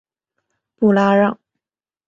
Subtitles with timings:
[0.77, 1.39] 布拉让。